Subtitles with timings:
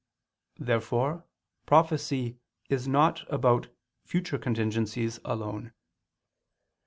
[0.57, 1.27] Therefore
[1.67, 3.67] prophecy is not about
[4.03, 5.73] future contingencies alone.